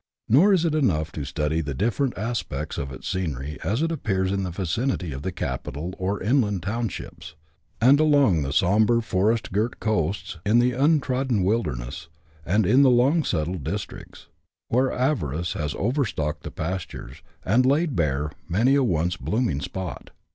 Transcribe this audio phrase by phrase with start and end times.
[0.27, 4.31] Nor is it enough to study the different aspects of its scenery as it appears
[4.31, 7.35] in the vicinity of the capital or inland townships,
[7.79, 12.07] and along the sombre forest girt coasts in the untrodden wilder ness,
[12.47, 14.27] and in the long settled districts,
[14.69, 20.09] where avarice has over stocked the pastures, and laid bare many a once blooming spot.